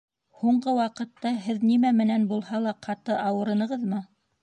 Һуңғы 0.43 0.73
ваҡытта 0.77 1.35
һеҙ 1.45 1.63
нимә 1.73 1.93
менән 2.01 2.27
булһа 2.35 2.65
ла 2.67 2.77
ҡаты 2.89 3.23
ауырынығыҙмы? 3.31 4.07